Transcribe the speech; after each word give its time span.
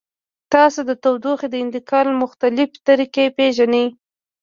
تاسو 0.53 0.79
د 0.89 0.91
تودوخې 1.03 1.47
د 1.51 1.55
انتقال 1.63 2.07
مختلفې 2.23 2.77
طریقې 2.87 3.25
پیژنئ؟ 3.37 3.85